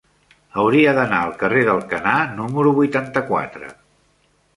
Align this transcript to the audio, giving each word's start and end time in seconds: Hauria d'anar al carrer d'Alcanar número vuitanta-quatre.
Hauria 0.59 0.93
d'anar 0.99 1.19
al 1.25 1.35
carrer 1.43 1.65
d'Alcanar 1.67 2.15
número 2.39 2.73
vuitanta-quatre. 2.79 3.71